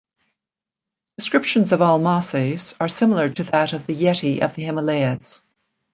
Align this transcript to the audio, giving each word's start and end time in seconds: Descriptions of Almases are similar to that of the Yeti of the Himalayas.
Descriptions 1.19 1.71
of 1.73 1.81
Almases 1.83 2.73
are 2.79 2.87
similar 2.87 3.29
to 3.29 3.43
that 3.43 3.73
of 3.73 3.85
the 3.85 3.93
Yeti 3.95 4.39
of 4.41 4.55
the 4.55 4.63
Himalayas. 4.63 5.45